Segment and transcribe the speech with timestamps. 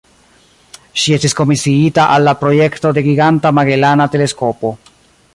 [1.01, 4.73] Ŝi estis komisiita al la projekto de Giganta Magelana Teleskopo.